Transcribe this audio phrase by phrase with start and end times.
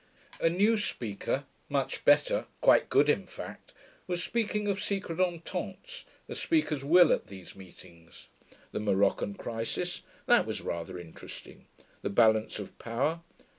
[0.39, 3.71] A new speaker (much better, quite good, in fact)
[4.07, 8.25] was speaking of secret ententes, as speakers will at these meetings.
[8.71, 10.01] The Moroccan crisis...
[10.25, 11.67] that was rather interesting.
[12.01, 13.19] The Balance of Power.